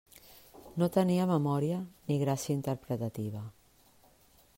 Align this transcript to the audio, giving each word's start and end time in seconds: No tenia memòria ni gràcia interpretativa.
No 0.83 0.87
tenia 0.95 1.27
memòria 1.31 1.77
ni 2.07 2.17
gràcia 2.23 2.55
interpretativa. 2.55 3.43